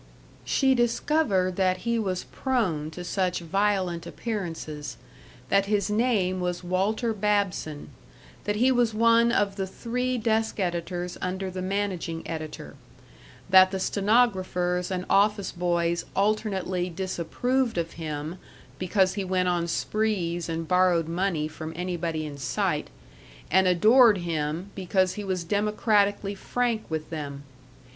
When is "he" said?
1.85-1.99, 8.55-8.71, 19.13-19.23, 25.13-25.23